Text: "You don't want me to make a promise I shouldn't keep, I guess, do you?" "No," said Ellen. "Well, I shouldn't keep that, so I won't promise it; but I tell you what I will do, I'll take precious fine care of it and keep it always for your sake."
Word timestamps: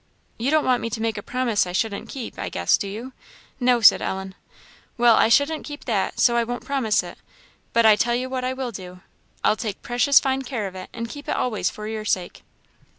"You 0.39 0.49
don't 0.49 0.65
want 0.65 0.81
me 0.81 0.89
to 0.89 0.99
make 0.99 1.19
a 1.19 1.21
promise 1.21 1.67
I 1.67 1.73
shouldn't 1.73 2.09
keep, 2.09 2.39
I 2.39 2.49
guess, 2.49 2.75
do 2.75 2.87
you?" 2.87 3.13
"No," 3.59 3.81
said 3.81 4.01
Ellen. 4.01 4.33
"Well, 4.97 5.15
I 5.15 5.29
shouldn't 5.29 5.63
keep 5.63 5.85
that, 5.85 6.19
so 6.19 6.35
I 6.35 6.43
won't 6.43 6.65
promise 6.65 7.03
it; 7.03 7.19
but 7.71 7.85
I 7.85 7.95
tell 7.95 8.15
you 8.15 8.27
what 8.27 8.43
I 8.43 8.51
will 8.53 8.71
do, 8.71 9.01
I'll 9.43 9.55
take 9.55 9.83
precious 9.83 10.19
fine 10.19 10.41
care 10.41 10.65
of 10.65 10.73
it 10.73 10.89
and 10.91 11.07
keep 11.07 11.29
it 11.29 11.35
always 11.35 11.69
for 11.69 11.87
your 11.87 12.03
sake." 12.05 12.41